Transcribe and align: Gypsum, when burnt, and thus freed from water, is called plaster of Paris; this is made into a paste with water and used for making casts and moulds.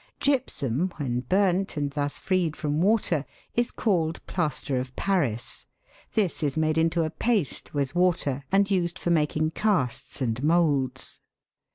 Gypsum, 0.19 0.91
when 0.97 1.19
burnt, 1.19 1.77
and 1.77 1.91
thus 1.91 2.17
freed 2.17 2.57
from 2.57 2.81
water, 2.81 3.23
is 3.53 3.69
called 3.69 4.19
plaster 4.25 4.77
of 4.77 4.95
Paris; 4.95 5.67
this 6.13 6.41
is 6.41 6.57
made 6.57 6.79
into 6.79 7.03
a 7.03 7.11
paste 7.11 7.75
with 7.75 7.93
water 7.93 8.43
and 8.51 8.71
used 8.71 8.97
for 8.97 9.11
making 9.11 9.51
casts 9.51 10.19
and 10.19 10.41
moulds. 10.43 11.19